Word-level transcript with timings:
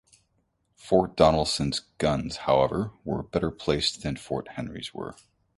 Fort 0.73 1.15
Donelson's 1.15 1.81
guns, 1.99 2.37
however, 2.49 2.89
were 3.05 3.21
better 3.21 3.51
placed 3.51 4.01
than 4.01 4.15
Fort 4.15 4.47
Henry's 4.53 4.95
were. 4.95 5.15